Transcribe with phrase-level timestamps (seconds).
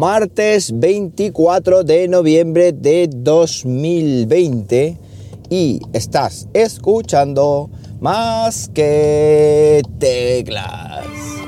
[0.00, 4.96] martes 24 de noviembre de 2020
[5.50, 7.68] y estás escuchando
[8.00, 11.39] más que teclas.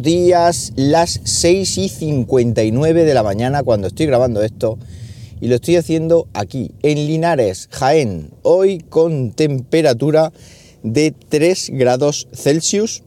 [0.00, 4.78] Días, las 6 y 59 de la mañana cuando estoy grabando esto
[5.40, 10.32] y lo estoy haciendo aquí, en Linares, Jaén, hoy con temperatura
[10.82, 13.02] de 3 grados Celsius,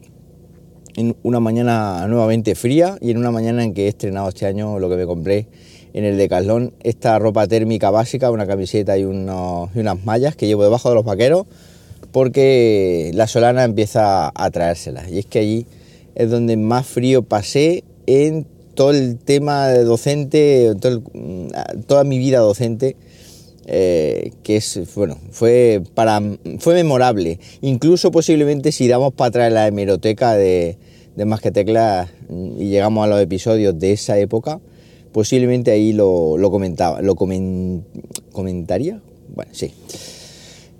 [0.96, 4.78] en una mañana nuevamente fría y en una mañana en que he estrenado este año
[4.78, 5.48] lo que me compré
[5.94, 10.62] en el Decathlon, esta ropa térmica básica, una camiseta y, y unas mallas que llevo
[10.62, 11.46] debajo de los vaqueros
[12.12, 15.10] porque la solana empieza a traérselas.
[15.10, 15.66] Y es que allí
[16.16, 20.72] es donde más frío pasé en todo el tema docente,
[21.86, 22.96] toda mi vida docente,
[23.66, 26.20] eh, que es, bueno, fue, para,
[26.58, 27.38] fue memorable.
[27.60, 30.78] Incluso posiblemente si damos para atrás la hemeroteca de,
[31.16, 32.08] de Más que Teclas
[32.58, 34.60] y llegamos a los episodios de esa época,
[35.12, 39.00] posiblemente ahí lo, lo comentaba, lo comentaría.
[39.34, 39.72] Bueno, sí.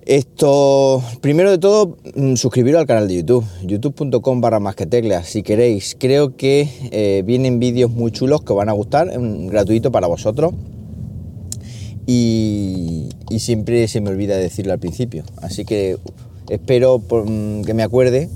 [0.06, 5.26] Esto, primero de todo, mm, suscribiros al canal de YouTube, youtube.com barra más que teclas,
[5.26, 5.96] si queréis.
[5.98, 10.54] Creo que eh, vienen vídeos muy chulos que os van a gustar, gratuito para vosotros.
[12.06, 15.24] Y, siempre se me olvida decirlo al principio.
[15.38, 15.98] Así que
[16.50, 18.30] espero mm, que me acuerde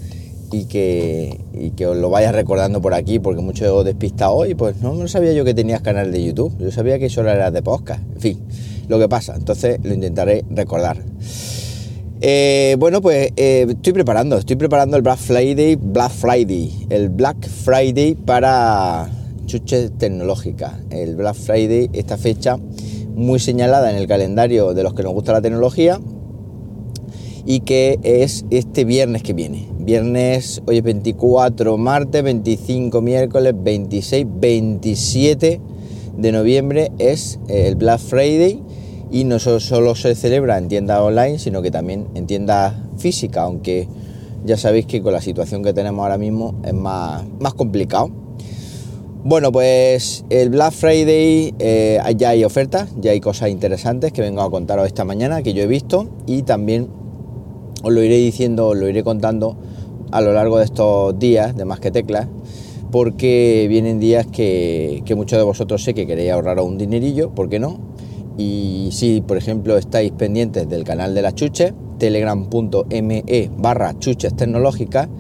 [0.51, 5.33] y que, os lo vayas recordando por aquí, porque mucho despistado hoy, pues no, sabía
[5.35, 8.41] yo que tenías canal de YouTube, yo sabía que solo era de podcast, en fin,
[8.89, 10.99] lo que pasa, entonces lo intentaré recordar.
[12.23, 17.49] Eh, bueno, pues eh, estoy preparando, estoy preparando el Black Friday, Black Friday, el Black
[17.49, 19.09] Friday para
[19.47, 20.75] chuches tecnológicas.
[20.91, 22.59] El Black Friday, esta fecha
[23.15, 25.99] muy señalada en el calendario de los que nos gusta la tecnología
[27.47, 29.67] y que es este viernes que viene.
[29.79, 35.61] Viernes, hoy es 24, martes, 25, miércoles, 26, 27
[36.19, 38.63] de noviembre es el Black Friday
[39.11, 43.89] y no solo se celebra en tiendas online, sino que también en tiendas físicas, aunque
[44.45, 48.11] ya sabéis que con la situación que tenemos ahora mismo es más, más complicado.
[49.23, 54.41] Bueno, pues el Black Friday eh, ya hay ofertas, ya hay cosas interesantes que vengo
[54.41, 56.89] a contaros esta mañana que yo he visto y también
[57.83, 59.59] os lo iré diciendo, os lo iré contando
[60.11, 62.29] a lo largo de estos días de más que teclas,
[62.91, 67.51] porque vienen días que, que muchos de vosotros sé que queréis ahorrar un dinerillo, ¿por
[67.51, 67.90] qué no?
[68.41, 75.11] Y si, por ejemplo, estáis pendientes del canal de las chuches, telegram.me barra chuches tecnológicas,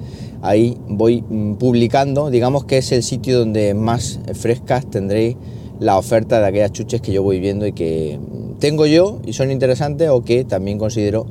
[0.41, 5.36] ahí voy mm, publicando, digamos que es el sitio donde más frescas tendréis
[5.81, 9.34] la oferta de aquellas chuches que yo voy viendo y que mm, tengo yo y
[9.34, 11.26] son interesantes o que también considero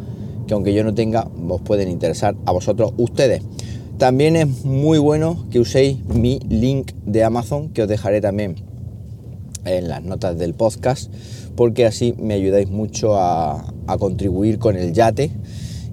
[0.46, 3.42] que aunque yo no tenga, os pueden interesar a vosotros ustedes.
[3.98, 8.58] También es muy bueno que uséis mi link de Amazon, que os dejaré también
[9.66, 11.12] en las notas del podcast
[11.60, 15.30] porque así me ayudáis mucho a, contribuir con el yate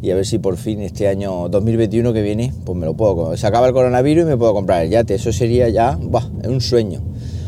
[0.01, 3.37] y a ver si por fin este año 2021 que viene, pues me lo puedo.
[3.37, 5.17] Se acaba el coronavirus y me puedo comprar el yate.
[5.17, 5.99] Eso sería ya
[6.45, 7.01] un sueño.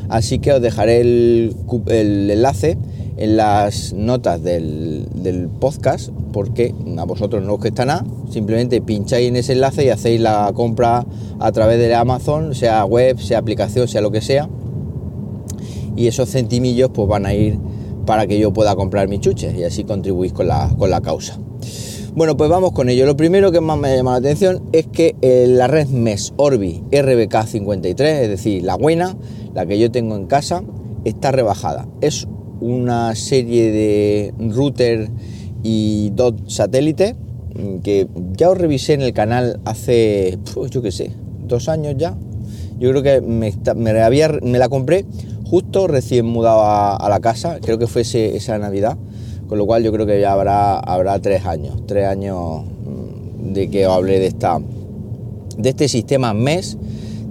[0.09, 1.55] Así que os dejaré el,
[1.87, 2.77] enlace
[3.19, 8.05] en las notas del, podcast, porque a vosotros no os cuesta nada.
[8.33, 11.07] Simplemente pincháis en ese enlace y hacéis la compra
[11.39, 14.49] a través de Amazon, sea web, sea aplicación, sea lo que sea.
[15.95, 17.61] Y esos centimillos pues van a ir
[18.09, 21.39] para que yo pueda comprar mis chuches y así contribuís con la, con la causa.
[22.15, 23.05] Bueno, pues vamos con ello.
[23.05, 26.33] Lo primero que más me ha llamado la atención es que eh, la red MES
[26.39, 29.15] Orbi RBK53, es decir, la buena,
[29.53, 30.65] la que yo tengo en casa,
[31.05, 31.87] está rebajada.
[32.01, 32.27] Es
[32.63, 35.11] una serie de router
[35.63, 38.09] y dot satélite mm, que
[38.39, 41.11] ya os revisé en el canal hace, pues, yo qué sé,
[41.47, 42.17] dos años ya.
[42.79, 43.53] Yo creo que me,
[44.59, 45.05] la compré
[45.49, 48.99] justo recién mudado a, la casa, creo que fue esa Navidad,
[49.49, 53.71] con lo cual yo creo que ya habrá, habrá tres años, tres años mm, de
[53.71, 54.61] que os hablé de, esta,
[55.57, 56.77] de este sistema MES.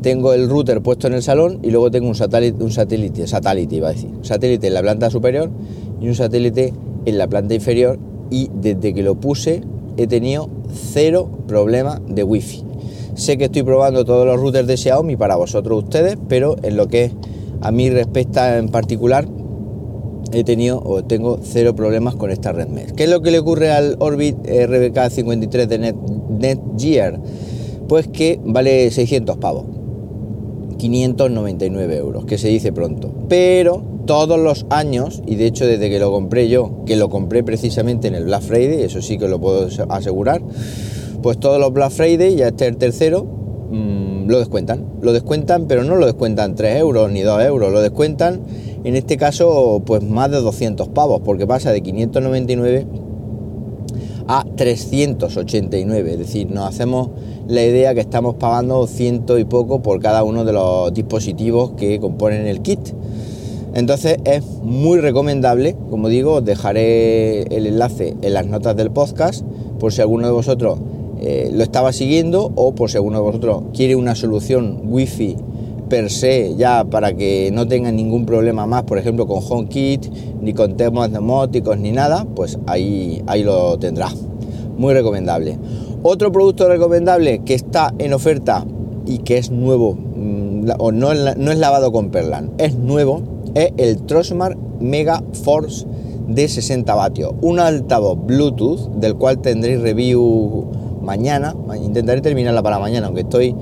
[0.01, 3.75] Tengo el router puesto en el salón y luego tengo un satélite, un satélite, satélite
[3.75, 5.49] iba a decir, satélite en la planta superior
[5.99, 6.73] y un satélite
[7.05, 7.99] en la planta inferior
[8.29, 9.61] y desde que lo puse
[9.97, 12.63] he tenido cero problema de wifi.
[13.15, 16.87] Sé que estoy probando todos los routers de Xiaomi para vosotros ustedes, pero en lo
[16.87, 17.11] que es
[17.61, 19.27] a mí respecta en particular,
[20.31, 23.71] he tenido o tengo cero problemas con esta red ¿Qué es lo que le ocurre
[23.71, 25.95] al Orbit RBK53 de Net,
[26.29, 27.19] Netgear?
[27.87, 29.65] Pues que vale 600 pavos.
[30.77, 33.11] 599 euros, que se dice pronto.
[33.27, 37.43] Pero todos los años, y de hecho desde que lo compré yo, que lo compré
[37.43, 40.41] precisamente en el Black Friday, eso sí que lo puedo asegurar,
[41.21, 43.36] pues todos los Black Friday, ya este es el tercero,
[44.31, 44.85] lo descuentan.
[45.01, 48.41] Lo descuentan, pero no lo descuentan 3 euros ni 2 euros, lo descuentan
[48.83, 52.87] en este caso pues más de 200 pavos, porque pasa de 599
[54.27, 57.09] a 389, es decir, nos hacemos
[57.47, 61.99] la idea que estamos pagando ciento y poco por cada uno de los dispositivos que
[61.99, 62.79] componen el kit.
[63.73, 69.45] Entonces es muy recomendable, como digo, dejaré el enlace en las notas del podcast
[69.79, 70.79] por si alguno de vosotros
[71.19, 75.35] eh, lo estaba siguiendo o por si de vosotros quiere una solución wifi
[75.87, 80.07] per se ya para que no tengan ningún problema más, por ejemplo con HomeKit,
[80.41, 84.09] ni con temas demóticos ni nada, pues ahí, ahí lo tendrá.
[84.77, 85.57] Muy recomendable.
[86.03, 88.65] Otro producto recomendable que está en oferta
[89.05, 93.21] y que es nuevo, mm, o no, no es lavado con Perlan, es nuevo,
[93.55, 95.85] es el Trosmar Mega Force
[96.27, 97.33] de 60 vatios.
[97.41, 100.67] Un altavoz Bluetooth del cual tendréis review
[101.07, 101.55] mañana.
[101.81, 103.55] Intentaré terminarla para mañana, aunque estoy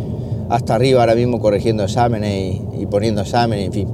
[0.49, 3.87] hasta arriba ahora mismo corrigiendo exámenes y, poniendo exámenes, en fin.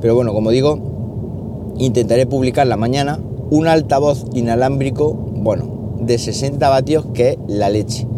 [0.00, 3.20] Pero bueno, como digo, intentaré publicarla mañana.
[3.50, 5.68] Un altavoz inalámbrico, bueno,
[6.00, 8.08] de 60 vatios que es la leche.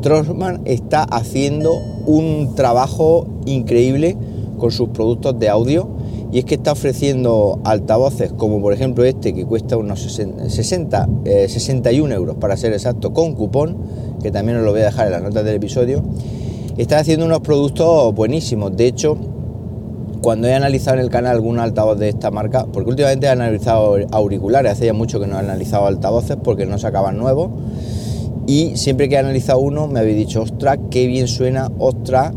[0.00, 1.74] Trossman está haciendo
[2.06, 4.16] un trabajo increíble
[4.56, 5.97] con sus productos de audio
[6.30, 11.08] y es que está ofreciendo altavoces como por ejemplo este que cuesta unos 60,
[11.48, 13.78] 61 eh, euros para ser exacto con cupón
[14.22, 16.02] que también os lo voy a dejar en las notas del episodio
[16.78, 18.74] está haciendo unos productos buenísimos.
[18.76, 19.18] De hecho,
[20.22, 23.96] cuando he analizado en el canal algún altavoz de esta marca, porque últimamente he analizado
[24.12, 27.50] auriculares, hace ya mucho que no he analizado altavoces porque no sacaban nuevos.
[28.46, 32.32] Y siempre que he analizado uno me habéis dicho, ostras, qué bien suena, ostras,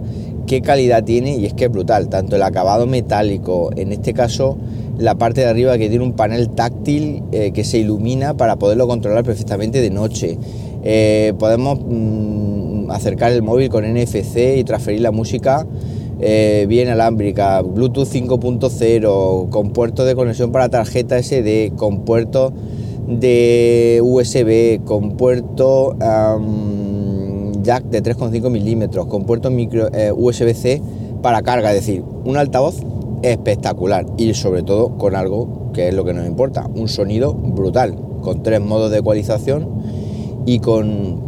[0.51, 1.38] qué calidad tiene.
[1.38, 4.57] Y es que es brutal, tanto el acabado metálico, en este caso
[4.98, 8.86] la parte de arriba que tiene un panel táctil eh, que se ilumina para poderlo
[8.86, 10.38] controlar perfectamente de noche.
[10.83, 15.65] Eh, podemos mm, acercar el móvil con NFC y transferir la música
[16.19, 22.53] eh, bien alámbrica, Bluetooth 5.0, con puerto de conexión para tarjeta SD, con puerto
[23.07, 25.95] de USB, con puerto
[27.63, 30.81] jack de 3,5 milímetros, con puerto micro eh, USB-C
[31.21, 32.81] para carga, es decir, un altavoz
[33.21, 37.95] espectacular y sobre todo con algo que es lo que nos importa, un sonido brutal,
[38.21, 39.69] con tres modos de ecualización
[40.45, 41.21] y con,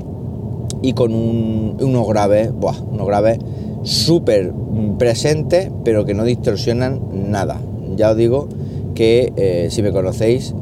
[0.82, 2.52] y con unos graves,
[2.92, 3.40] unos graves
[3.84, 4.54] súper
[4.98, 7.02] presentes, pero que no distorsionan
[7.32, 7.62] nada.
[7.96, 8.48] Ya os digo
[8.96, 10.54] que eh, si me conocéis,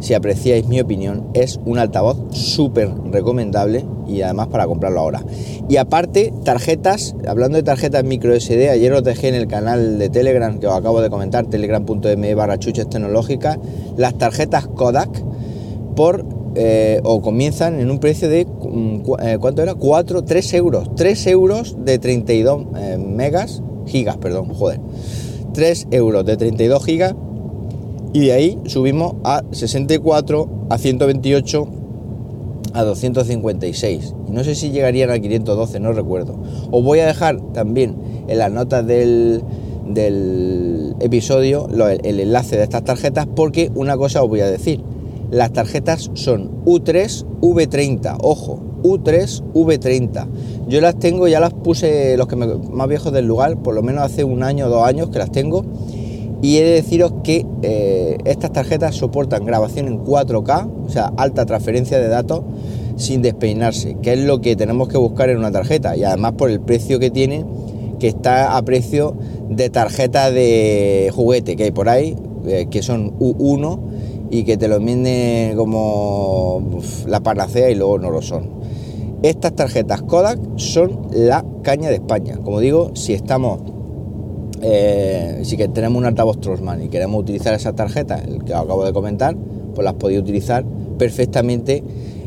[0.00, 5.22] si apreciáis mi opinión, es un altavoz súper recomendable y además para comprarlo ahora.
[5.68, 10.08] Y aparte, tarjetas, hablando de tarjetas micro SD, ayer os dejé en el canal de
[10.08, 13.58] Telegram que os acabo de comentar, telegram.me barra chuches tecnológicas,
[13.96, 15.10] las tarjetas Kodak
[15.94, 16.24] por
[16.58, 19.74] eh, o comienzan en un precio de, mm, eh, ¿cuánto era?
[19.74, 20.94] 4, 3 euros.
[20.94, 24.80] 3 euros de 32 eh, megas, gigas, perdón, joder.
[25.52, 27.14] 3 euros de 32 gigas
[28.12, 31.68] y de ahí subimos a 64, a 128,
[32.76, 34.14] a 256.
[34.28, 36.36] No sé si llegarían a 512, no recuerdo.
[36.70, 37.96] Os voy a dejar también
[38.28, 39.42] en las notas del,
[39.88, 44.82] del episodio el enlace de estas tarjetas porque una cosa os voy a decir
[45.30, 50.28] las tarjetas son U3, V30, ojo, U3, V30.
[50.68, 54.04] Yo las tengo, ya las puse los que más viejos del lugar, por lo menos
[54.04, 55.64] hace un año o dos años que las tengo.
[56.42, 61.46] Y he de deciros que eh, estas tarjetas soportan grabación en 4K, o sea, alta
[61.46, 62.42] transferencia de datos
[62.96, 65.96] sin despeinarse, que es lo que tenemos que buscar en una tarjeta.
[65.96, 67.44] Y además por el precio que tiene,
[67.98, 69.16] que está a precio
[69.48, 72.16] de tarjeta de juguete que hay por ahí,
[72.46, 73.78] eh, que son U1
[74.30, 76.62] y que te lo venden como
[77.06, 78.50] la panacea y luego no lo son.
[79.22, 82.38] Estas tarjetas Kodak son la caña de España.
[82.42, 83.60] Como digo, si estamos,
[84.62, 88.84] eh, si que tenemos un altavoz Trossman y queremos utilizar esa tarjeta, el que acabo
[88.84, 89.36] de comentar,
[89.74, 90.64] pues las podéis utilizar
[90.98, 91.82] perfectamente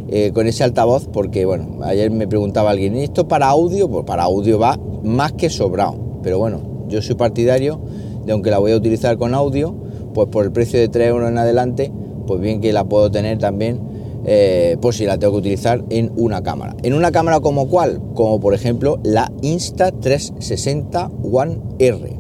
[0.10, 3.88] eh, con ese altavoz, porque bueno, ayer me preguntaba alguien, ¿y esto para audio?
[3.88, 5.96] Pues para audio va más que sobrado.
[6.24, 7.80] Pero bueno, yo soy partidario
[8.26, 9.76] de aunque la voy a utilizar con audio,
[10.14, 11.92] pues por el precio de 3 euros en adelante,
[12.28, 13.80] pues bien que la puedo tener también,
[14.26, 16.76] eh, por si la tengo que utilizar en una cámara.
[16.84, 22.19] En una cámara como cuál, como por ejemplo la Insta360 One R.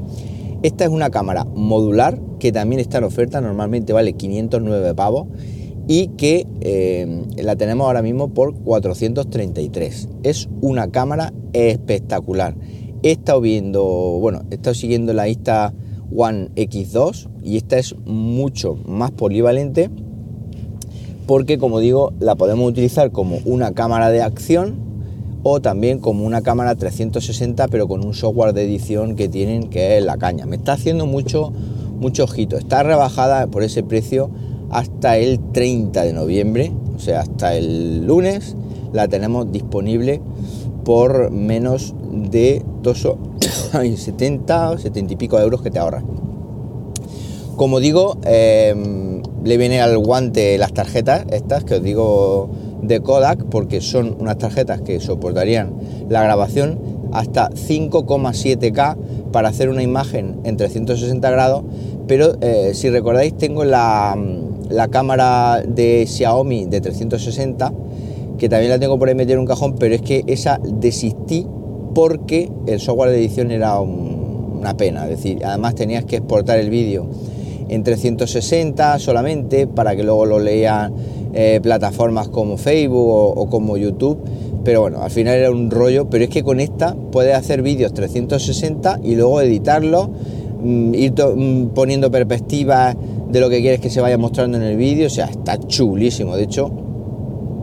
[0.61, 5.27] Esta es una cámara modular que también está en oferta, normalmente vale 509 pavos
[5.87, 10.09] y que eh, la tenemos ahora mismo por 433.
[10.23, 12.55] Es una cámara espectacular.
[13.03, 13.83] He estado viendo,
[14.19, 15.73] bueno, he estado siguiendo la Insta
[16.15, 19.89] One X2 y esta es mucho más polivalente
[21.25, 24.88] porque como digo la podemos utilizar como una cámara de acción
[25.43, 29.97] o también como una cámara 360 pero con un software de edición que tienen que
[29.97, 30.45] es la caña.
[30.45, 31.51] Me está haciendo mucho,
[31.99, 32.57] mucho ojito.
[32.57, 34.29] Está rebajada por ese precio
[34.69, 38.55] hasta el 30 de noviembre, o sea, hasta el lunes
[38.93, 40.21] la tenemos disponible
[40.83, 46.03] por menos de 70 70 y pico euros que te ahorras.
[47.55, 52.49] Como digo, em, le viene al guante las tarjetas, estas que os digo
[52.81, 55.73] de Kodak, porque son unas tarjetas que soportarían
[56.09, 56.79] la grabación
[57.11, 58.97] hasta 5,7K
[59.31, 61.63] para hacer una imagen en 360 grados,
[62.07, 64.17] pero eh, si recordáis tengo la,
[64.69, 67.73] la cámara de Xiaomi de 360,
[68.37, 71.45] que también la tengo por ahí metida en un cajón, pero es que esa desistí
[71.93, 75.03] porque el software de edición era una pena.
[75.03, 77.07] Es decir, además tenías que exportar el vídeo
[77.67, 80.93] en 360 solamente para que luego lo lean
[81.33, 84.19] eh, plataformas como Facebook o, como YouTube.
[84.63, 86.09] Pero bueno, al final era un rollo.
[86.09, 90.09] Pero es que con esta puedes hacer vídeos 360 y luego editarlo,
[90.61, 92.95] mm, ir mm, poniendo perspectivas
[93.29, 96.35] de lo que quieres que se vaya mostrando en el vídeo, o sea, está chulísimo.
[96.35, 96.71] De hecho,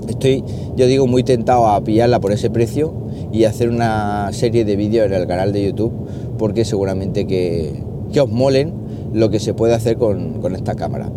[0.08, 0.44] estoy,
[0.76, 2.94] yo digo, muy tentado a pillarla por ese precio
[3.32, 5.92] y hacer una serie de vídeos en el canal de YouTube,
[6.38, 7.82] porque seguramente que,
[8.12, 8.72] que os molen
[9.12, 11.10] lo que se puede hacer con, con esta cámara.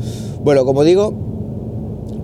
[0.44, 1.14] Bueno, como digo,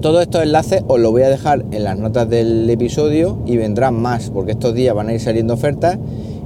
[0.05, 3.95] todos estos enlaces os los voy a dejar en las notas del episodio y vendrán
[3.95, 5.97] más, porque estos días van a ir saliendo ofertas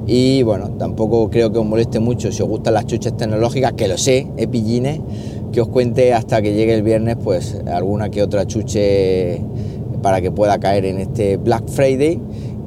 [0.08, 3.90] y bueno, tampoco creo que os moleste mucho si os gustan las chuches tecnológicas, que
[3.90, 5.02] lo sé, epillines,
[5.52, 9.42] que os cuente hasta que llegue el viernes pues alguna que otra chuche
[10.02, 12.18] para que pueda caer en este Black Friday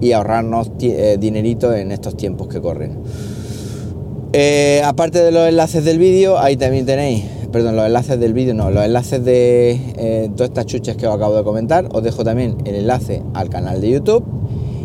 [0.02, 2.98] y ahorrarnos eh, dinerito en estos tiempos que corren.
[4.34, 8.54] Eh, aparte de los enlaces del vídeo, ahí también tenéis, perdón, los enlaces del vídeo,
[8.54, 11.88] no, los enlaces de eh, todas estas chuches que os acabo de comentar.
[11.92, 14.24] Os dejo también el enlace al canal de YouTube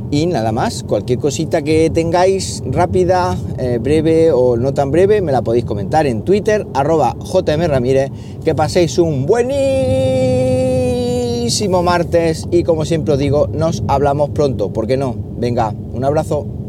[0.10, 5.34] y nada más, cualquier cosita que tengáis rápida, eh, breve o no tan breve, me
[5.34, 8.10] la podéis comentar en Twitter, arroba JM Ramírez.
[8.44, 9.54] Que paséis un buenísimo
[11.84, 15.14] martes y como siempre os digo, nos hablamos pronto, ¿por qué no?
[15.38, 16.58] Venga, un abrazo.